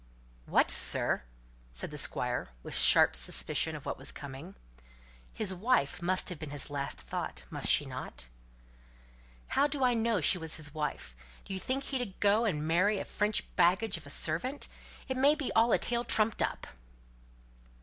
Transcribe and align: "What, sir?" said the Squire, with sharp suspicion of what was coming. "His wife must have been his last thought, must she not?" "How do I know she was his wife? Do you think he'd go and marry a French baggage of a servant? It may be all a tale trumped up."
"What, 0.47 0.71
sir?" 0.71 1.25
said 1.71 1.91
the 1.91 1.97
Squire, 1.99 2.49
with 2.63 2.73
sharp 2.75 3.15
suspicion 3.15 3.75
of 3.75 3.85
what 3.85 3.99
was 3.99 4.11
coming. 4.11 4.55
"His 5.31 5.53
wife 5.53 6.01
must 6.01 6.29
have 6.29 6.39
been 6.39 6.49
his 6.49 6.71
last 6.71 6.99
thought, 6.99 7.43
must 7.51 7.69
she 7.69 7.85
not?" 7.85 8.25
"How 9.49 9.67
do 9.67 9.83
I 9.83 9.93
know 9.93 10.19
she 10.19 10.39
was 10.39 10.55
his 10.55 10.73
wife? 10.73 11.15
Do 11.45 11.53
you 11.53 11.59
think 11.59 11.83
he'd 11.83 12.19
go 12.19 12.45
and 12.45 12.67
marry 12.67 12.97
a 12.97 13.05
French 13.05 13.55
baggage 13.55 13.95
of 13.95 14.07
a 14.07 14.09
servant? 14.09 14.67
It 15.07 15.17
may 15.17 15.35
be 15.35 15.51
all 15.53 15.71
a 15.71 15.77
tale 15.77 16.03
trumped 16.03 16.41
up." 16.41 16.65